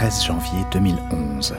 13 0.00 0.24
janvier 0.24 0.64
2011. 0.72 1.56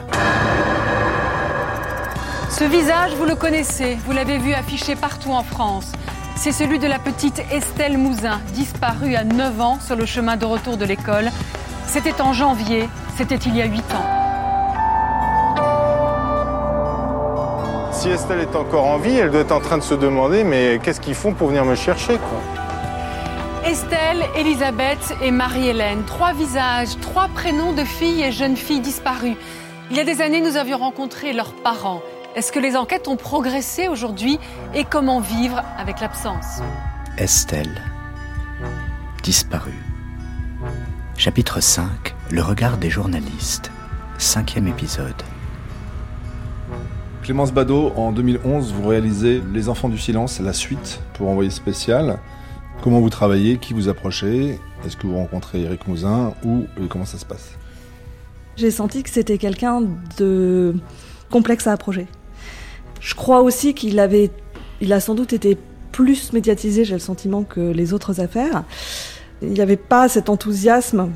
Ce 2.50 2.64
visage, 2.64 3.14
vous 3.14 3.24
le 3.24 3.36
connaissez, 3.36 3.96
vous 4.04 4.10
l'avez 4.10 4.38
vu 4.38 4.52
affiché 4.52 4.96
partout 4.96 5.30
en 5.30 5.44
France. 5.44 5.92
C'est 6.34 6.50
celui 6.50 6.80
de 6.80 6.88
la 6.88 6.98
petite 6.98 7.40
Estelle 7.52 7.96
Mouzin, 7.98 8.40
disparue 8.52 9.14
à 9.14 9.22
9 9.22 9.60
ans 9.60 9.78
sur 9.78 9.94
le 9.94 10.06
chemin 10.06 10.36
de 10.36 10.44
retour 10.44 10.76
de 10.76 10.84
l'école. 10.84 11.30
C'était 11.86 12.20
en 12.20 12.32
janvier, 12.32 12.88
c'était 13.16 13.36
il 13.36 13.56
y 13.56 13.62
a 13.62 13.66
8 13.66 13.78
ans. 13.78 14.06
Si 17.92 18.08
Estelle 18.08 18.40
est 18.40 18.56
encore 18.56 18.86
en 18.86 18.98
vie, 18.98 19.18
elle 19.18 19.30
doit 19.30 19.42
être 19.42 19.52
en 19.52 19.60
train 19.60 19.78
de 19.78 19.84
se 19.84 19.94
demander 19.94 20.42
mais 20.42 20.80
qu'est-ce 20.82 21.00
qu'ils 21.00 21.14
font 21.14 21.32
pour 21.32 21.46
venir 21.46 21.64
me 21.64 21.76
chercher 21.76 22.18
quoi? 22.18 22.51
Estelle, 23.72 24.22
Elisabeth 24.36 25.16
et 25.22 25.30
Marie-Hélène, 25.30 26.02
trois 26.04 26.34
visages, 26.34 26.90
trois 27.00 27.28
prénoms 27.28 27.72
de 27.72 27.84
filles 27.84 28.22
et 28.22 28.30
jeunes 28.30 28.54
filles 28.58 28.82
disparues. 28.82 29.38
Il 29.90 29.96
y 29.96 30.00
a 30.00 30.04
des 30.04 30.20
années, 30.20 30.42
nous 30.42 30.58
avions 30.58 30.76
rencontré 30.76 31.32
leurs 31.32 31.54
parents. 31.54 32.02
Est-ce 32.36 32.52
que 32.52 32.58
les 32.58 32.76
enquêtes 32.76 33.08
ont 33.08 33.16
progressé 33.16 33.88
aujourd'hui 33.88 34.38
et 34.74 34.84
comment 34.84 35.20
vivre 35.20 35.62
avec 35.78 36.00
l'absence? 36.00 36.60
Estelle, 37.16 37.80
disparue. 39.22 39.82
Chapitre 41.16 41.60
5, 41.60 42.14
le 42.30 42.42
regard 42.42 42.76
des 42.76 42.90
journalistes. 42.90 43.72
Cinquième 44.18 44.66
épisode. 44.66 45.22
Clémence 47.22 47.52
Badeau, 47.52 47.94
en 47.96 48.12
2011, 48.12 48.74
vous 48.74 48.86
réalisez 48.86 49.42
Les 49.54 49.70
Enfants 49.70 49.88
du 49.88 49.96
Silence, 49.96 50.40
la 50.40 50.52
suite 50.52 51.00
pour 51.14 51.30
Envoyé 51.30 51.48
spécial. 51.48 52.18
Comment 52.82 53.00
vous 53.00 53.10
travaillez 53.10 53.58
Qui 53.58 53.74
vous 53.74 53.88
approchez 53.88 54.58
Est-ce 54.84 54.96
que 54.96 55.06
vous 55.06 55.14
rencontrez 55.14 55.62
Eric 55.62 55.86
Mouzin 55.86 56.34
Ou 56.44 56.66
comment 56.88 57.04
ça 57.04 57.16
se 57.16 57.24
passe? 57.24 57.52
J'ai 58.56 58.72
senti 58.72 59.04
que 59.04 59.10
c'était 59.10 59.38
quelqu'un 59.38 59.82
de 60.18 60.74
complexe 61.30 61.68
à 61.68 61.72
approcher. 61.72 62.08
Je 62.98 63.14
crois 63.14 63.40
aussi 63.42 63.74
qu'il 63.74 64.00
avait, 64.00 64.32
il 64.80 64.92
a 64.92 64.98
sans 64.98 65.14
doute 65.14 65.32
été 65.32 65.56
plus 65.92 66.32
médiatisé, 66.32 66.84
j'ai 66.84 66.94
le 66.94 66.98
sentiment, 66.98 67.44
que 67.44 67.60
les 67.60 67.92
autres 67.92 68.20
affaires. 68.20 68.64
Il 69.42 69.50
n'y 69.50 69.60
avait 69.60 69.76
pas 69.76 70.08
cet 70.08 70.28
enthousiasme 70.28 71.10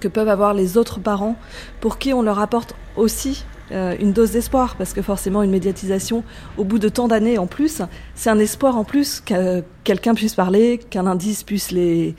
que 0.00 0.08
peuvent 0.08 0.28
avoir 0.28 0.54
les 0.54 0.76
autres 0.76 0.98
parents 0.98 1.36
pour 1.80 1.98
qui 1.98 2.14
on 2.14 2.22
leur 2.22 2.40
apporte 2.40 2.74
aussi 2.96 3.44
euh, 3.72 3.96
une 4.00 4.12
dose 4.12 4.30
d'espoir, 4.32 4.76
parce 4.76 4.92
que 4.92 5.02
forcément 5.02 5.42
une 5.42 5.50
médiatisation, 5.50 6.22
au 6.56 6.64
bout 6.64 6.78
de 6.78 6.88
tant 6.88 7.08
d'années 7.08 7.38
en 7.38 7.46
plus, 7.46 7.82
c'est 8.14 8.30
un 8.30 8.38
espoir 8.38 8.76
en 8.76 8.84
plus 8.84 9.20
que 9.20 9.62
quelqu'un 9.84 10.14
puisse 10.14 10.34
parler, 10.34 10.78
qu'un 10.78 11.06
indice 11.06 11.42
puisse 11.42 11.72
les, 11.72 12.14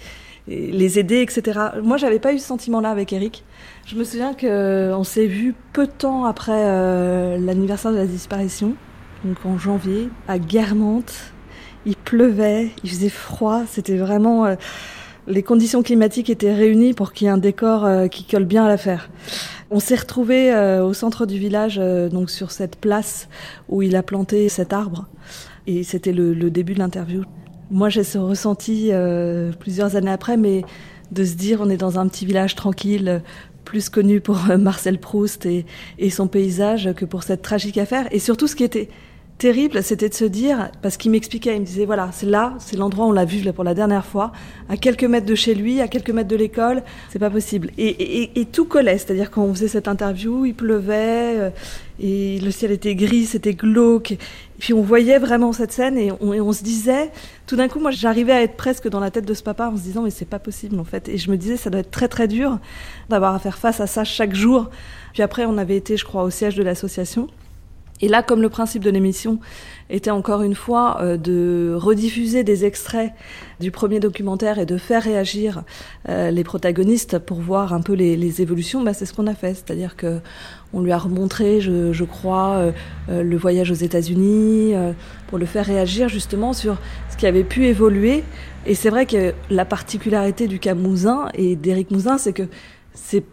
les 0.48 1.00
aider, 1.00 1.22
etc. 1.22 1.60
Moi, 1.84 1.98
j'avais 1.98 2.20
pas 2.20 2.34
eu 2.34 2.40
ce 2.40 2.48
sentiment-là 2.48 2.90
avec 2.90 3.14
Eric. 3.14 3.44
Je 3.86 3.96
me 3.96 4.04
souviens 4.04 4.34
qu'on 4.34 5.04
s'est 5.04 5.28
vu 5.28 5.54
peu 5.74 5.86
de 5.86 5.92
temps 5.92 6.26
après 6.26 6.52
euh, 6.54 7.38
l'anniversaire 7.38 7.92
de 7.92 7.98
la 7.98 8.06
disparition, 8.06 8.74
donc 9.24 9.38
en 9.46 9.58
janvier, 9.58 10.10
à 10.28 10.40
Guermantes. 10.40 11.34
Il 11.86 11.96
pleuvait, 11.96 12.72
il 12.84 12.90
faisait 12.90 13.10
froid, 13.10 13.64
c'était 13.68 13.98
vraiment... 13.98 14.46
Euh, 14.46 14.56
les 15.28 15.44
conditions 15.44 15.84
climatiques 15.84 16.30
étaient 16.30 16.54
réunies 16.54 16.94
pour 16.94 17.14
qu'il 17.14 17.26
y 17.26 17.28
ait 17.28 17.34
un 17.34 17.38
décor 17.38 18.10
qui 18.10 18.24
colle 18.24 18.46
bien 18.46 18.66
à 18.66 18.68
l'affaire. 18.68 19.10
On 19.70 19.80
s'est 19.80 19.96
retrouvé 19.96 20.54
euh, 20.54 20.86
au 20.86 20.94
centre 20.94 21.26
du 21.26 21.38
village, 21.38 21.78
euh, 21.78 22.08
donc 22.08 22.30
sur 22.30 22.52
cette 22.52 22.78
place 22.78 23.28
où 23.68 23.82
il 23.82 23.98
a 23.98 24.04
planté 24.04 24.48
cet 24.48 24.72
arbre. 24.72 25.08
Et 25.66 25.84
c'était 25.84 26.14
le, 26.14 26.50
début 26.50 26.74
de 26.74 26.80
l'interview. 26.80 27.24
Moi, 27.70 27.90
j'ai 27.90 28.06
ce 28.06 28.18
ressenti 28.18 28.90
euh, 28.92 29.52
plusieurs 29.60 29.98
années 29.98 30.12
après, 30.12 30.38
mais 30.38 30.64
de 31.12 31.26
se 31.26 31.34
dire 31.34 31.60
on 31.62 31.70
est 31.70 31.78
dans 31.78 32.00
un 32.00 32.08
petit 32.08 32.26
village 32.26 32.56
tranquille, 32.56 33.22
plus 33.66 33.90
connu 33.90 34.22
pour 34.22 34.38
Marcel 34.58 35.00
Proust 35.00 35.46
et, 35.46 35.66
et 36.00 36.10
son 36.10 36.28
paysage 36.28 36.94
que 36.96 37.04
pour 37.04 37.24
cette 37.24 37.42
tragique 37.42 37.78
affaire. 37.78 38.08
Et 38.12 38.20
surtout, 38.20 38.48
ce 38.48 38.56
qui 38.56 38.64
était 38.64 38.88
terrible, 39.38 39.84
c'était 39.84 40.10
de 40.10 40.14
se 40.14 40.26
dire, 40.26 40.72
parce 40.82 40.98
qu'il 40.98 41.12
m'expliquait, 41.12 41.56
il 41.56 41.62
me 41.62 41.66
disait, 41.66 41.86
voilà, 41.86 42.10
c'est 42.12 42.26
là, 42.26 42.56
c'est 42.60 42.76
l'endroit 42.76 43.06
où 43.06 43.10
on 43.10 43.12
l'a 43.12 43.26
vu 43.26 43.38
pour 43.54 43.64
la 43.64 43.76
dernière 43.76 44.06
fois, 44.06 44.32
à 44.68 44.78
quelques 44.78 45.04
mètres 45.04 45.28
de 45.28 45.36
chez 45.36 45.54
lui, 45.54 45.80
à 45.80 45.88
quelques 45.88 46.10
mètres 46.10 46.30
de 46.30 46.36
l'école, 46.36 46.82
c'est 47.10 47.20
pas 47.20 47.30
possible. 47.30 47.70
Et, 47.78 48.48
tout 48.52 48.66
collait, 48.66 48.98
c'est-à-dire 48.98 49.30
quand 49.30 49.44
on 49.44 49.54
faisait 49.54 49.68
cette 49.68 49.88
interview, 49.88 50.46
il 50.46 50.56
pleuvait, 50.56 51.36
euh, 51.38 51.50
et 52.00 52.40
le 52.40 52.50
ciel 52.50 52.72
était 52.72 52.96
gris, 52.96 53.26
c'était 53.26 53.54
glauque, 53.54 54.14
et 54.14 54.18
puis 54.58 54.74
on 54.74 54.82
voyait 54.82 55.20
vraiment 55.20 55.54
cette 55.54 55.72
scène, 55.72 55.98
et 55.98 56.12
on, 56.20 56.34
et 56.34 56.42
on 56.42 56.52
se 56.52 56.64
disait, 56.64 57.12
tout 57.46 57.56
d'un 57.56 57.68
coup, 57.68 57.80
moi 57.80 57.92
j'arrivais 57.92 58.34
à 58.34 58.42
être 58.42 58.56
presque 58.56 58.90
dans 58.90 59.00
la 59.00 59.12
tête 59.12 59.26
de 59.26 59.34
ce 59.36 59.44
papa 59.44 59.68
en 59.68 59.78
se 59.78 59.84
disant, 59.84 60.02
mais 60.02 60.10
c'est 60.10 60.26
pas 60.26 60.40
possible 60.40 60.80
en 60.80 60.84
fait. 60.84 61.10
Et 61.10 61.18
je 61.18 61.30
me 61.30 61.38
disais, 61.38 61.58
ça 61.58 61.70
doit 61.70 61.82
être 61.82 61.92
très 61.92 62.08
très 62.08 62.28
dur 62.28 62.58
d'avoir 63.10 63.36
à 63.36 63.40
faire 63.40 63.58
face 63.58 63.82
à 63.82 63.88
ça 63.88 64.04
chaque 64.04 64.34
jour. 64.34 64.70
Puis 65.14 65.22
après, 65.22 65.46
on 65.46 65.58
avait 65.58 65.78
été, 65.78 65.96
je 65.96 66.06
crois, 66.06 66.24
au 66.24 66.30
siège 66.30 66.56
de 66.56 66.64
l'association. 66.64 67.28
Et 68.02 68.08
là, 68.08 68.22
comme 68.22 68.42
le 68.42 68.50
principe 68.50 68.84
de 68.84 68.92
l'émission 68.92 69.40
était 69.90 70.12
encore 70.12 70.44
une 70.44 70.54
fois 70.54 70.98
euh, 71.02 71.18
de 71.18 71.74
rediffuser 71.76 72.44
des 72.44 72.66
extraits 72.66 73.12
du 73.60 73.72
premier 73.72 74.00
documentaire 74.00 74.60
et 74.60 74.66
de 74.66 74.78
faire 74.78 75.02
réagir 75.02 75.64
euh, 76.10 76.30
les 76.30 76.44
protagonistes 76.44 77.18
pour 77.18 77.40
voir 77.40 77.74
un 77.74 77.82
peu 77.82 77.94
les, 77.94 78.42
évolutions, 78.42 78.84
bah, 78.84 78.94
c'est 78.94 79.06
ce 79.06 79.14
qu'on 79.14 79.26
a 79.26 79.34
fait. 79.34 79.56
C'est-à-dire 79.56 79.96
que 79.96 80.20
on 80.74 80.82
lui 80.82 80.92
a 80.92 80.98
remontré, 80.98 81.62
je, 81.62 81.94
je 81.94 82.04
crois, 82.04 82.72
euh, 83.10 83.24
le 83.24 83.38
voyage 83.38 83.72
aux 83.72 83.76
États-Unis 83.76 84.74
pour 85.28 85.38
le 85.38 85.46
faire 85.46 85.66
réagir 85.66 86.10
justement 86.10 86.52
sur 86.52 86.78
ce 87.10 87.18
qui 87.18 87.26
avait 87.26 87.46
pu 87.46 87.66
évoluer. 87.66 88.24
Et 88.66 88.76
c'est 88.76 88.90
vrai 88.90 89.06
que 89.06 89.34
la 89.50 89.64
particularité 89.64 90.48
du 90.48 90.60
cas 90.60 90.76
Mouzin 90.76 91.30
et 91.34 91.56
d'Éric 91.56 91.90
Mouzin, 91.90 92.18
c'est 92.18 92.34
que 92.34 92.44
c'est 92.94 93.24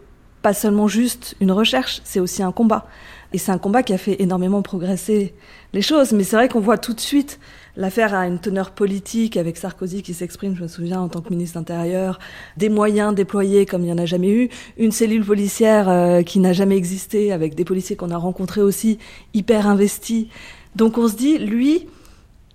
pas 0.41 0.53
seulement 0.53 0.87
juste 0.87 1.35
une 1.41 1.51
recherche, 1.51 2.01
c'est 2.03 2.19
aussi 2.19 2.41
un 2.41 2.51
combat. 2.51 2.87
Et 3.35 3.37
c'est 3.37 3.51
un 3.51 3.57
combat 3.57 3.83
qui 3.83 3.91
a 3.91 3.97
fait 3.97 4.21
énormément 4.21 4.61
progresser 4.61 5.33
les 5.73 5.81
choses. 5.81 6.13
Mais 6.13 6.23
c'est 6.23 6.37
vrai 6.37 6.47
qu'on 6.47 6.61
voit 6.61 6.77
tout 6.77 6.93
de 6.93 7.01
suite 7.01 7.37
l'affaire 7.75 8.13
a 8.13 8.27
une 8.27 8.39
teneur 8.39 8.71
politique 8.71 9.35
avec 9.35 9.57
Sarkozy 9.57 10.03
qui 10.03 10.13
s'exprime, 10.13 10.55
je 10.55 10.63
me 10.63 10.69
souviens, 10.69 11.01
en 11.01 11.09
tant 11.09 11.19
que 11.19 11.31
ministre 11.31 11.57
intérieur, 11.57 12.17
des 12.55 12.69
moyens 12.69 13.13
déployés 13.13 13.65
comme 13.65 13.81
il 13.81 13.87
n'y 13.87 13.91
en 13.91 13.97
a 13.97 14.05
jamais 14.05 14.31
eu, 14.31 14.49
une 14.77 14.93
cellule 14.93 15.25
policière 15.25 15.89
euh, 15.89 16.21
qui 16.21 16.39
n'a 16.39 16.53
jamais 16.53 16.77
existé 16.77 17.33
avec 17.33 17.55
des 17.55 17.65
policiers 17.65 17.97
qu'on 17.97 18.11
a 18.11 18.15
rencontrés 18.15 18.61
aussi 18.61 18.99
hyper 19.33 19.67
investis. 19.67 20.27
Donc 20.77 20.97
on 20.97 21.09
se 21.09 21.17
dit, 21.17 21.37
lui, 21.37 21.89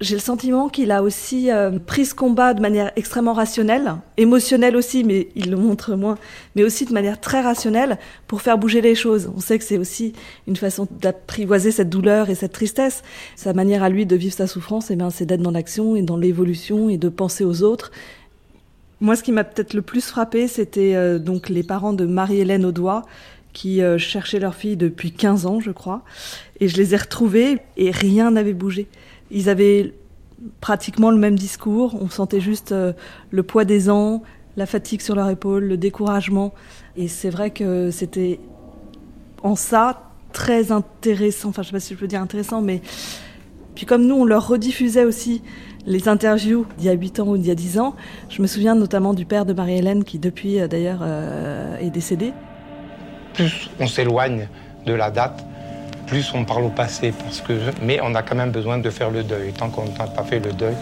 j'ai 0.00 0.14
le 0.14 0.20
sentiment 0.20 0.68
qu'il 0.70 0.92
a 0.92 1.02
aussi 1.02 1.50
euh, 1.50 1.78
pris 1.78 2.06
ce 2.06 2.14
combat 2.14 2.54
de 2.54 2.62
manière 2.62 2.90
extrêmement 2.96 3.34
rationnelle, 3.34 3.96
émotionnelle 4.16 4.74
aussi, 4.74 5.04
mais 5.04 5.28
il 5.36 5.50
le 5.50 5.56
montre 5.58 5.94
moins, 5.94 6.16
mais 6.56 6.64
aussi 6.64 6.86
de 6.86 6.92
manière 6.92 7.20
très 7.20 7.42
rationnelle 7.42 7.98
pour 8.26 8.40
faire 8.40 8.56
bouger 8.56 8.80
les 8.80 8.94
choses. 8.94 9.30
On 9.36 9.40
sait 9.40 9.58
que 9.58 9.64
c'est 9.64 9.76
aussi 9.76 10.14
une 10.46 10.56
façon 10.56 10.88
d'apprivoiser 10.90 11.70
cette 11.70 11.90
douleur 11.90 12.30
et 12.30 12.34
cette 12.34 12.52
tristesse. 12.52 13.02
Sa 13.36 13.52
manière 13.52 13.82
à 13.82 13.90
lui 13.90 14.06
de 14.06 14.16
vivre 14.16 14.34
sa 14.34 14.46
souffrance, 14.46 14.90
eh 14.90 14.96
bien, 14.96 15.10
c'est 15.10 15.26
d'être 15.26 15.42
dans 15.42 15.50
l'action 15.50 15.96
et 15.96 16.02
dans 16.02 16.16
l'évolution 16.16 16.88
et 16.88 16.96
de 16.96 17.10
penser 17.10 17.44
aux 17.44 17.62
autres. 17.62 17.90
Moi, 19.02 19.16
ce 19.16 19.22
qui 19.22 19.32
m'a 19.32 19.44
peut-être 19.44 19.74
le 19.74 19.82
plus 19.82 20.04
frappé, 20.04 20.48
c'était 20.48 20.94
euh, 20.94 21.18
donc 21.18 21.50
les 21.50 21.62
parents 21.62 21.92
de 21.92 22.06
Marie-Hélène 22.06 22.64
Audois, 22.64 23.04
qui 23.52 23.82
euh, 23.82 23.98
cherchaient 23.98 24.38
leur 24.38 24.54
fille 24.54 24.76
depuis 24.76 25.12
15 25.12 25.44
ans, 25.44 25.60
je 25.60 25.72
crois. 25.72 26.04
Et 26.60 26.68
je 26.68 26.76
les 26.76 26.94
ai 26.94 26.96
retrouvés 26.96 27.58
et 27.76 27.90
rien 27.90 28.30
n'avait 28.30 28.54
bougé. 28.54 28.88
Ils 29.30 29.48
avaient 29.48 29.94
pratiquement 30.60 31.10
le 31.10 31.18
même 31.18 31.36
discours. 31.36 31.96
On 32.00 32.08
sentait 32.08 32.40
juste 32.40 32.72
euh, 32.72 32.92
le 33.30 33.42
poids 33.42 33.64
des 33.64 33.90
ans, 33.90 34.22
la 34.56 34.66
fatigue 34.66 35.00
sur 35.00 35.14
leur 35.14 35.28
épaule, 35.28 35.64
le 35.64 35.76
découragement. 35.76 36.52
Et 36.96 37.08
c'est 37.08 37.30
vrai 37.30 37.50
que 37.50 37.90
c'était 37.90 38.40
en 39.42 39.56
ça 39.56 40.10
très 40.32 40.72
intéressant. 40.72 41.50
Enfin, 41.50 41.62
je 41.62 41.68
sais 41.68 41.72
pas 41.72 41.80
si 41.80 41.94
je 41.94 41.98
peux 41.98 42.06
dire 42.06 42.20
intéressant, 42.20 42.62
mais 42.62 42.80
puis 43.74 43.86
comme 43.86 44.06
nous, 44.06 44.14
on 44.14 44.24
leur 44.24 44.46
rediffusait 44.46 45.04
aussi 45.04 45.42
les 45.86 46.08
interviews 46.08 46.66
d'il 46.76 46.86
y 46.86 46.88
a 46.90 46.92
8 46.92 47.20
ans 47.20 47.28
ou 47.28 47.38
d'il 47.38 47.46
y 47.46 47.50
a 47.50 47.54
10 47.54 47.78
ans. 47.78 47.94
Je 48.28 48.42
me 48.42 48.46
souviens 48.46 48.74
notamment 48.74 49.14
du 49.14 49.24
père 49.24 49.46
de 49.46 49.52
Marie-Hélène 49.52 50.04
qui 50.04 50.18
depuis 50.18 50.60
euh, 50.60 50.68
d'ailleurs 50.68 51.00
euh, 51.02 51.78
est 51.78 51.90
décédé. 51.90 52.32
Plus 53.34 53.70
on 53.78 53.86
s'éloigne 53.86 54.48
de 54.86 54.92
la 54.92 55.10
date, 55.10 55.46
plus 56.10 56.34
on 56.34 56.44
parle 56.44 56.64
au 56.64 56.70
passé, 56.70 57.14
parce 57.16 57.40
que, 57.40 57.52
mais 57.82 58.00
on 58.02 58.16
a 58.16 58.22
quand 58.22 58.34
même 58.34 58.50
besoin 58.50 58.78
de 58.78 58.90
faire 58.90 59.12
le 59.12 59.22
deuil. 59.22 59.52
Tant 59.52 59.70
qu'on 59.70 59.84
n'a 59.84 60.08
pas 60.08 60.24
fait 60.24 60.40
le 60.40 60.52
deuil, 60.52 60.74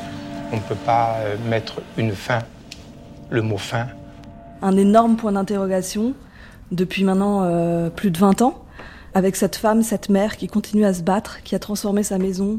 on 0.52 0.56
ne 0.56 0.60
peut 0.62 0.74
pas 0.86 1.16
euh, 1.18 1.36
mettre 1.50 1.82
une 1.98 2.12
fin, 2.12 2.38
le 3.28 3.42
mot 3.42 3.58
fin. 3.58 3.88
Un 4.62 4.74
énorme 4.78 5.16
point 5.16 5.32
d'interrogation 5.32 6.14
depuis 6.72 7.04
maintenant 7.04 7.42
euh, 7.42 7.90
plus 7.90 8.10
de 8.10 8.16
20 8.16 8.40
ans, 8.40 8.64
avec 9.12 9.36
cette 9.36 9.56
femme, 9.56 9.82
cette 9.82 10.08
mère 10.08 10.38
qui 10.38 10.46
continue 10.46 10.86
à 10.86 10.94
se 10.94 11.02
battre, 11.02 11.42
qui 11.42 11.54
a 11.54 11.58
transformé 11.58 12.02
sa 12.02 12.16
maison 12.16 12.58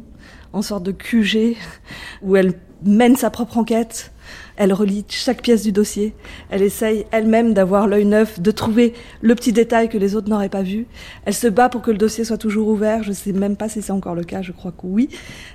en 0.53 0.61
sorte 0.61 0.83
de 0.83 0.91
QG, 0.91 1.57
où 2.21 2.35
elle 2.35 2.53
mène 2.85 3.15
sa 3.15 3.31
propre 3.31 3.57
enquête, 3.57 4.11
elle 4.59 4.73
relit 4.73 5.05
chaque 5.07 5.41
pièce 5.41 5.63
du 5.63 5.71
dossier. 5.71 6.13
Elle 6.49 6.61
essaye 6.61 7.05
elle-même 7.11 7.53
d'avoir 7.53 7.87
l'œil 7.87 8.03
neuf, 8.03 8.41
de 8.41 8.51
trouver 8.51 8.93
le 9.21 9.33
petit 9.33 9.53
détail 9.53 9.87
que 9.87 9.97
les 9.97 10.17
autres 10.17 10.29
n'auraient 10.29 10.49
pas 10.49 10.63
vu. 10.63 10.85
Elle 11.23 11.33
se 11.33 11.47
bat 11.47 11.69
pour 11.69 11.81
que 11.81 11.91
le 11.91 11.97
dossier 11.97 12.25
soit 12.25 12.37
toujours 12.37 12.67
ouvert. 12.67 13.01
Je 13.01 13.09
ne 13.09 13.15
sais 13.15 13.31
même 13.31 13.55
pas 13.55 13.69
si 13.69 13.81
c'est 13.81 13.93
encore 13.93 14.15
le 14.15 14.25
cas, 14.25 14.41
je 14.41 14.51
crois 14.51 14.73
que 14.73 14.83
oui. 14.85 15.07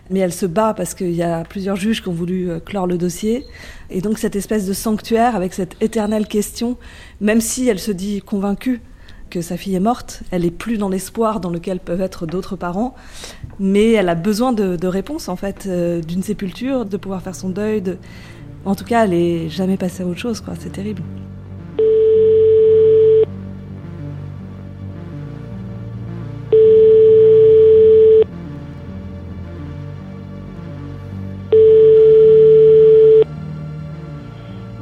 Mais 0.09 0.21
elle 0.21 0.33
se 0.33 0.47
bat 0.47 0.73
parce 0.73 0.95
qu'il 0.95 1.13
y 1.13 1.23
a 1.23 1.45
plusieurs 1.45 1.77
juges 1.77 2.03
qui 2.03 2.09
ont 2.09 2.15
voulu 2.15 2.51
euh, 2.51 2.61
clore 2.61 2.87
le 2.87 2.97
dossier. 2.97 3.45
Et 3.91 4.01
donc 4.01 4.19
cette 4.19 4.37
espèce 4.37 4.65
de 4.67 4.73
sanctuaire 4.73 5.37
avec 5.37 5.53
cette 5.53 5.77
éternelle 5.83 6.27
question, 6.27 6.79
même 7.21 7.43
si 7.43 7.69
elle 7.69 7.81
se 7.81 7.93
dit 7.93 8.23
convaincue 8.23 8.81
que 9.29 9.43
sa 9.43 9.59
fille 9.59 9.75
est 9.75 9.81
morte. 9.81 10.23
Elle 10.31 10.47
est 10.47 10.51
plus 10.51 10.79
dans 10.79 10.89
l'espoir 10.89 11.41
dans 11.41 11.51
lequel 11.51 11.79
peuvent 11.79 12.01
être 12.01 12.25
d'autres 12.25 12.57
parents, 12.57 12.95
mais 13.59 13.93
elle 13.93 14.09
a 14.09 14.15
besoin 14.15 14.53
de, 14.53 14.77
de 14.77 14.87
réponses 14.87 15.29
en 15.29 15.37
fait, 15.37 15.65
euh, 15.67 16.01
d'une 16.01 16.23
sépulture, 16.23 16.87
de 16.87 16.97
pouvoir 16.97 17.21
faire 17.21 17.35
son 17.35 17.51
deuil. 17.51 17.83
De... 17.83 17.99
En 18.67 18.75
tout 18.75 18.85
cas, 18.85 19.05
elle 19.05 19.13
est 19.13 19.49
jamais 19.51 19.77
passée 19.77 20.03
à 20.03 20.07
autre 20.07 20.19
chose, 20.21 20.41
quoi. 20.41 20.55
C'est 20.59 20.71
terrible. 20.73 21.03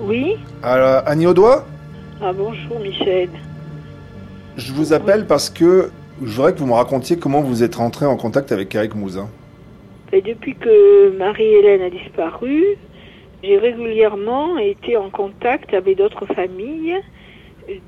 Oui 0.00 0.36
Alors, 0.62 1.02
Annie 1.06 1.26
Audois 1.26 1.64
Ah 2.22 2.32
bonjour 2.32 2.78
Michel. 2.80 3.28
Je 4.56 4.72
vous 4.72 4.92
appelle 4.92 5.26
parce 5.26 5.50
que 5.50 5.90
je 6.22 6.36
voudrais 6.36 6.52
que 6.52 6.58
vous 6.58 6.66
me 6.66 6.74
racontiez 6.74 7.16
comment 7.16 7.40
vous 7.40 7.62
êtes 7.62 7.74
rentré 7.76 8.06
en 8.06 8.16
contact 8.16 8.52
avec 8.52 8.74
Eric 8.74 8.94
Mouzin. 8.94 9.28
Et 10.12 10.20
depuis 10.20 10.54
que 10.54 11.16
Marie-Hélène 11.16 11.80
a 11.82 11.90
disparu, 11.90 12.76
j'ai 13.42 13.58
régulièrement 13.58 14.56
été 14.58 14.96
en 14.96 15.10
contact 15.10 15.74
avec 15.74 15.96
d'autres 15.96 16.26
familles 16.26 16.96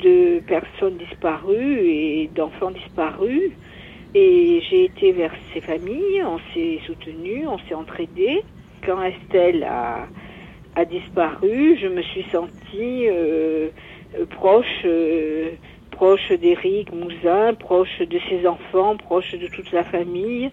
de 0.02 0.40
personnes 0.40 0.96
disparues 0.96 1.80
et 1.80 2.30
d'enfants 2.34 2.72
disparus. 2.72 3.52
Et 4.14 4.62
j'ai 4.68 4.84
été 4.84 5.12
vers 5.12 5.32
ces 5.52 5.60
familles, 5.60 6.22
on 6.24 6.38
s'est 6.52 6.80
soutenu, 6.86 7.46
on 7.46 7.58
s'est 7.58 7.74
entraidés. 7.74 8.42
Quand 8.84 9.02
Estelle 9.02 9.64
a, 9.64 10.06
disparu, 10.84 11.78
je 11.80 11.86
me 11.86 12.02
suis 12.02 12.24
sentie 12.32 13.08
euh, 13.08 13.68
proche, 14.30 14.82
euh, 14.84 15.50
proche 15.92 16.32
d'Éric 16.32 16.92
Mouzin, 16.92 17.54
proche 17.54 18.00
de 18.00 18.18
ses 18.28 18.46
enfants, 18.46 18.96
proche 18.96 19.32
de 19.36 19.46
toute 19.48 19.70
la 19.72 19.84
famille, 19.84 20.50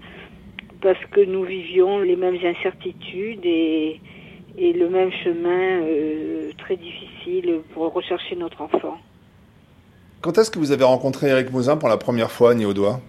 parce 0.82 1.04
que 1.12 1.22
nous 1.22 1.44
vivions 1.44 2.00
les 2.00 2.16
mêmes 2.16 2.38
incertitudes 2.44 3.46
et, 3.46 4.00
et 4.58 4.74
le 4.74 4.90
même 4.90 5.12
chemin 5.24 5.82
euh, 5.82 6.52
très 6.58 6.76
difficile 6.76 7.62
pour 7.74 7.92
rechercher 7.94 8.36
notre 8.36 8.62
enfant. 8.62 8.98
Quand 10.22 10.38
est-ce 10.38 10.52
que 10.52 10.60
vous 10.60 10.72
avez 10.72 10.84
rencontré 10.84 11.28
Eric 11.30 11.52
Mouzin 11.52 11.78
pour 11.78 11.90
la 11.90 11.98
première 11.98 12.32
fois, 12.32 12.54
Audois 12.54 13.00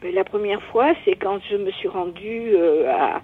Ben, 0.00 0.14
La 0.14 0.24
première 0.24 0.62
fois, 0.62 0.94
c'est 1.04 1.16
quand 1.16 1.38
je 1.50 1.56
me 1.56 1.70
suis 1.72 1.88
rendue 1.88 2.52
euh, 2.54 2.90
à, 2.90 3.20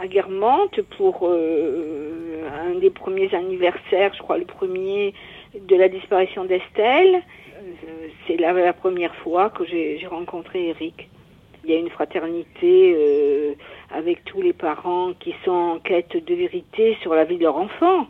à 0.00 0.06
Guermantes 0.06 0.80
pour 0.96 1.20
euh, 1.22 2.48
un 2.66 2.78
des 2.78 2.90
premiers 2.90 3.34
anniversaires, 3.34 4.12
je 4.14 4.22
crois 4.22 4.38
le 4.38 4.44
premier 4.44 5.14
de 5.58 5.76
la 5.76 5.88
disparition 5.88 6.44
d'Estelle. 6.44 7.22
Euh, 7.56 8.08
c'est 8.26 8.36
la, 8.36 8.52
la 8.52 8.72
première 8.72 9.14
fois 9.16 9.50
que 9.50 9.64
j'ai 9.64 9.98
j'ai 9.98 10.06
rencontré 10.06 10.68
Eric. 10.68 11.08
Il 11.64 11.70
y 11.70 11.74
a 11.74 11.78
une 11.78 11.88
fraternité 11.88 12.94
euh, 12.94 13.54
avec 13.90 14.24
tous 14.24 14.42
les 14.42 14.52
parents 14.52 15.12
qui 15.18 15.34
sont 15.44 15.50
en 15.50 15.78
quête 15.78 16.16
de 16.24 16.34
vérité 16.34 16.96
sur 17.02 17.14
la 17.14 17.24
vie 17.24 17.36
de 17.36 17.42
leur 17.42 17.56
enfant. 17.56 18.06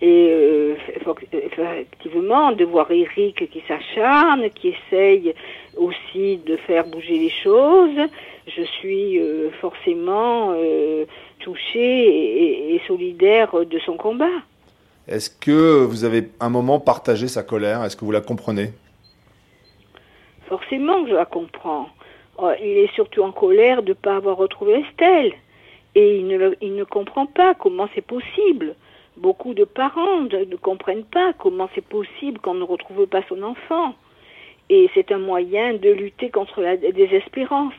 Et 0.00 0.28
euh, 0.30 0.76
effe- 0.96 1.26
effectivement, 1.32 2.52
de 2.52 2.64
voir 2.64 2.88
Eric 2.90 3.50
qui 3.50 3.62
s'acharne, 3.66 4.48
qui 4.50 4.68
essaye 4.68 5.34
aussi 5.76 6.38
de 6.38 6.56
faire 6.56 6.86
bouger 6.86 7.18
les 7.18 7.30
choses, 7.30 8.08
je 8.46 8.62
suis 8.62 9.18
euh, 9.18 9.50
forcément 9.60 10.52
euh, 10.52 11.04
touchée 11.40 12.06
et, 12.06 12.74
et 12.76 12.80
solidaire 12.86 13.50
de 13.64 13.78
son 13.80 13.96
combat. 13.96 14.26
Est-ce 15.08 15.30
que 15.30 15.84
vous 15.84 16.04
avez 16.04 16.28
un 16.38 16.48
moment 16.50 16.78
partagé 16.78 17.26
sa 17.26 17.42
colère? 17.42 17.82
Est-ce 17.82 17.96
que 17.96 18.04
vous 18.04 18.12
la 18.12 18.20
comprenez? 18.20 18.70
Forcément 20.48 21.02
que 21.04 21.10
je 21.10 21.14
la 21.14 21.24
comprends. 21.24 21.88
Oh, 22.38 22.50
il 22.60 22.78
est 22.78 22.94
surtout 22.94 23.22
en 23.22 23.32
colère 23.32 23.82
de 23.82 23.90
ne 23.90 23.94
pas 23.94 24.16
avoir 24.16 24.36
retrouvé 24.36 24.84
Estelle. 24.88 25.32
Et 25.94 26.18
il 26.18 26.26
ne, 26.76 26.84
comprend 26.84 27.26
pas 27.26 27.54
comment 27.54 27.88
c'est 27.94 28.06
possible. 28.06 28.76
Beaucoup 29.16 29.54
de 29.54 29.64
parents 29.64 30.20
ne, 30.20 30.44
ne 30.44 30.56
comprennent 30.56 31.04
pas 31.04 31.32
comment 31.32 31.68
c'est 31.74 31.84
possible 31.84 32.38
qu'on 32.38 32.54
ne 32.54 32.62
retrouve 32.62 33.06
pas 33.06 33.22
son 33.28 33.42
enfant. 33.42 33.94
Et 34.70 34.88
c'est 34.94 35.10
un 35.10 35.18
moyen 35.18 35.74
de 35.74 35.90
lutter 35.90 36.30
contre 36.30 36.60
la 36.60 36.76
désespérance. 36.76 37.74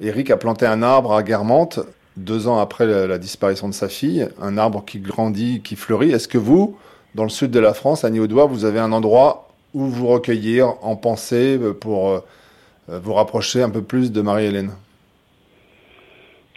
Eric 0.00 0.30
a 0.30 0.36
planté 0.36 0.64
un 0.64 0.82
arbre 0.82 1.12
à 1.12 1.22
Guermantes 1.22 1.80
deux 2.18 2.48
ans 2.48 2.58
après 2.58 2.86
la, 2.86 3.18
disparition 3.18 3.68
de 3.68 3.74
sa 3.74 3.88
fille, 3.88 4.28
un 4.40 4.58
arbre 4.58 4.84
qui 4.84 5.00
grandit, 5.00 5.62
qui 5.62 5.76
fleurit. 5.76 6.10
Est-ce 6.10 6.28
que 6.28 6.38
vous, 6.38 6.76
dans 7.14 7.22
le 7.22 7.28
sud 7.28 7.50
de 7.50 7.60
la 7.60 7.74
France, 7.74 8.04
Annie 8.04 8.20
Audois, 8.20 8.46
vous 8.46 8.64
avez 8.64 8.80
un 8.80 8.92
endroit 8.92 9.47
où 9.74 9.86
vous 9.86 10.06
recueillir 10.06 10.74
en 10.82 10.96
pensée 10.96 11.58
euh, 11.58 11.72
pour 11.72 12.08
euh, 12.08 12.20
euh, 12.90 12.98
vous 13.00 13.14
rapprocher 13.14 13.62
un 13.62 13.70
peu 13.70 13.82
plus 13.82 14.12
de 14.12 14.20
Marie-Hélène 14.22 14.72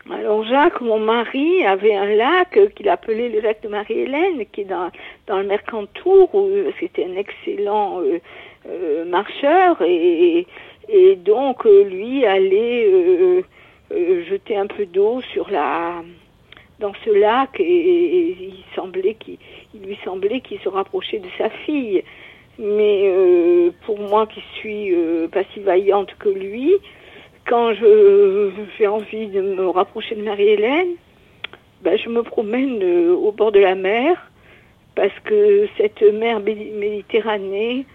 Alors 0.09 0.43
Jacques, 0.45 0.81
mon 0.81 0.99
mari, 0.99 1.65
avait 1.65 1.95
un 1.95 2.15
lac 2.15 2.57
qu'il 2.75 2.89
appelait 2.89 3.29
le 3.29 3.41
lac 3.41 3.61
de 3.61 3.67
Marie-Hélène, 3.67 4.45
qui 4.51 4.61
est 4.61 4.65
dans, 4.65 4.91
le 5.27 5.43
Mercantour, 5.43 6.33
où 6.33 6.49
c'était 6.79 7.05
un 7.05 7.15
excellent 7.15 8.01
marcheur, 9.07 9.81
et, 9.81 10.45
donc 11.17 11.63
lui 11.65 12.25
allait 12.25 13.43
jeter 13.89 14.57
un 14.57 14.67
peu 14.67 14.85
d'eau 14.85 15.21
sur 15.33 15.49
la 15.49 16.03
dans 16.79 16.93
ce 17.05 17.11
lac, 17.11 17.59
et, 17.59 17.63
et 17.63 18.37
il 18.39 18.63
semblait 18.75 19.13
qu'il 19.13 19.37
il 19.73 19.81
lui 19.81 19.97
semblait 20.03 20.41
qu'il 20.41 20.59
se 20.59 20.69
rapprochait 20.69 21.19
de 21.19 21.29
sa 21.37 21.49
fille. 21.49 22.03
Mais 22.59 23.09
euh, 23.09 23.71
pour 23.85 23.99
moi 23.99 24.27
qui 24.27 24.41
suis 24.59 24.93
euh, 24.93 25.27
pas 25.27 25.43
si 25.53 25.59
vaillante 25.61 26.13
que 26.19 26.29
lui, 26.29 26.73
quand 27.47 27.73
je 27.73 28.51
j'ai 28.77 28.87
envie 28.87 29.27
de 29.27 29.41
me 29.41 29.67
rapprocher 29.69 30.15
de 30.15 30.23
Marie-Hélène, 30.23 30.89
ben, 31.81 31.97
je 31.97 32.09
me 32.09 32.21
promène 32.21 32.79
euh, 32.83 33.13
au 33.15 33.31
bord 33.31 33.51
de 33.51 33.59
la 33.59 33.75
mer 33.75 34.29
parce 34.95 35.17
que 35.23 35.67
cette 35.77 36.01
mer 36.01 36.39
Médi- 36.41 36.71
Méditerranée 36.73 37.85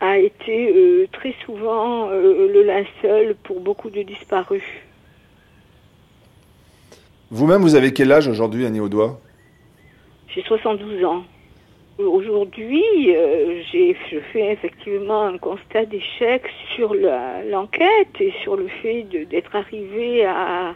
a 0.00 0.18
été 0.18 0.72
euh, 0.74 1.06
très 1.12 1.34
souvent 1.44 2.08
euh, 2.10 2.48
le 2.52 2.62
linceul 2.64 3.36
pour 3.44 3.60
beaucoup 3.60 3.90
de 3.90 4.02
disparus. 4.02 4.64
Vous-même, 7.30 7.62
vous 7.62 7.76
avez 7.76 7.92
quel 7.92 8.10
âge 8.12 8.26
aujourd'hui, 8.28 8.66
Annie 8.66 8.80
Audois 8.80 9.20
J'ai 10.28 10.42
72 10.42 11.04
ans. 11.04 11.22
Aujourd'hui, 11.98 12.82
euh, 13.08 13.60
j'ai- 13.70 13.94
je 14.10 14.18
fais 14.32 14.50
effectivement 14.52 15.22
un 15.24 15.36
constat 15.38 15.84
d'échec 15.84 16.42
sur 16.74 16.94
l'enquête 16.94 18.18
et 18.18 18.32
sur 18.42 18.56
le 18.56 18.66
fait 18.68 19.02
d'être 19.02 19.54
arrivé 19.54 20.24
à, 20.24 20.74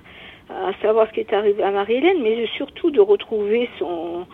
à 0.50 0.72
savoir 0.82 1.08
ce 1.08 1.12
qui 1.14 1.20
est 1.20 1.32
arrivé 1.32 1.62
à 1.62 1.70
Marie-Hélène, 1.70 2.18
mais 2.22 2.46
surtout 2.56 2.90
de 2.90 3.00
retrouver 3.00 3.68
son, 3.78 4.26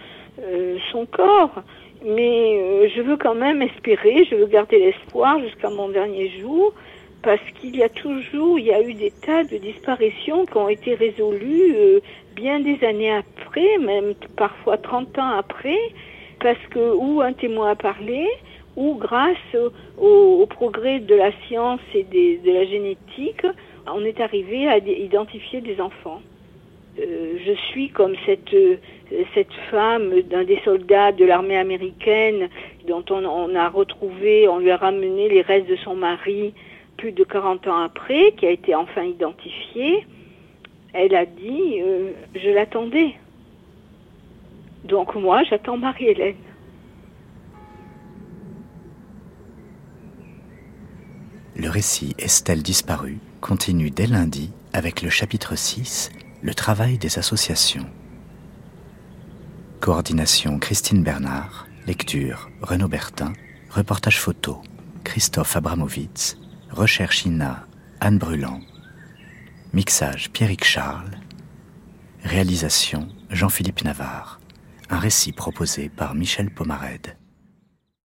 euh, 0.43 0.77
son 0.91 1.07
corps. 1.07 1.62
Mais 2.05 2.59
euh, 2.61 2.89
je 2.95 3.01
veux 3.01 3.17
quand 3.17 3.37
même 3.37 3.62
espérer, 3.62 4.25
je 4.29 4.35
veux 4.35 4.47
garder 4.47 4.79
l'espoir 4.81 5.39
jusqu'à 5.39 5.71
mon 5.71 5.89
dernier 5.89 6.31
jour, 6.41 6.75
parce 7.23 7.41
qu'il 7.61 7.77
y 7.77 7.85
a 7.85 7.89
toujours, 7.89 8.59
il 8.59 8.65
y 8.67 8.73
a 8.73 8.83
eu 8.83 8.95
des 8.95 9.12
tas 9.25 9.45
de 9.45 9.57
disparitions 9.57 10.45
qui 10.47 10.57
ont 10.57 10.69
été 10.69 10.95
résolues 10.97 11.77
euh, 11.77 12.01
bien 12.35 12.59
des 12.59 12.83
années 12.85 13.12
après, 13.12 13.79
même 13.79 14.15
parfois 14.37 14.79
30 14.79 15.17
ans 15.21 15.31
après, 15.39 15.79
parce 16.43 16.65
que 16.71 16.95
ou 16.95 17.21
un 17.21 17.33
témoin 17.33 17.71
a 17.71 17.77
parlé, 17.77 18.27
ou 18.77 18.95
grâce 18.95 19.37
au, 19.99 20.47
progrès 20.47 21.01
de 21.01 21.15
la 21.15 21.31
science 21.47 21.81
et 21.95 22.05
de 22.05 22.53
la 22.53 22.65
génétique, 22.65 23.47
on 23.87 24.05
est 24.05 24.21
arrivé 24.21 24.69
à 24.69 24.79
identifier 24.79 25.61
des 25.61 25.81
enfants. 25.81 26.23
Euh, 27.01 27.39
je 27.45 27.53
suis 27.71 27.89
comme 27.89 28.15
cette, 28.27 28.55
cette 29.35 29.53
femme 29.71 30.21
d'un 30.23 30.45
des 30.45 30.61
soldats 30.65 31.13
de 31.13 31.25
l'armée 31.25 31.57
américaine 31.57 32.49
dont 32.87 33.05
on, 33.11 33.55
a 33.55 33.69
retrouvé, 33.69 34.47
on 34.49 34.59
lui 34.59 34.71
a 34.71 34.77
ramené 34.77 35.29
les 35.29 35.43
restes 35.43 35.69
de 35.69 35.77
son 35.77 35.97
mari 35.97 36.53
plus 36.99 37.13
de 37.13 37.25
40 37.25 37.67
ans 37.69 37.79
après, 37.79 38.33
qui 38.33 38.47
a 38.47 38.51
été 38.51 38.75
enfin 38.75 39.05
identifié. 39.05 40.07
Elle 40.93 41.15
a 41.15 41.25
dit, 41.25 41.81
euh, 41.81 42.11
je 42.35 42.51
l'attendais. 42.51 43.15
Donc 44.85 45.15
moi, 45.15 45.43
j'attends 45.49 45.79
Marie-Hélène. 45.79 46.37
Le 51.55 51.69
récit 51.69 52.15
Estelle 52.19 52.62
disparue 52.62 53.19
continue 53.41 53.91
dès 53.91 54.07
lundi 54.07 54.53
avec 54.73 55.03
le 55.03 55.11
chapitre 55.11 55.55
6, 55.55 56.11
le 56.41 56.55
travail 56.55 56.99
des 56.99 57.19
associations. 57.19 57.87
Coordination 59.81 60.59
Christine 60.59 61.03
Bernard, 61.03 61.67
lecture 61.87 62.49
Renaud 62.62 62.89
Bertin, 62.89 63.33
reportage 63.71 64.19
photo 64.19 64.62
Christophe 65.05 65.57
Abramowitz, 65.57 66.39
recherche 66.71 67.27
INA 67.27 67.67
Anne 68.01 68.19
Brûlant, 68.19 68.61
mixage 69.73 70.31
Pierrick 70.31 70.65
Charles, 70.65 71.19
réalisation 72.25 73.09
Jean-Philippe 73.31 73.85
Navarre, 73.85 74.41
un 74.93 74.99
récit 74.99 75.33
proposé 75.33 75.89
par 75.89 76.15
Michel 76.15 76.51
Pomarède. 76.51 77.17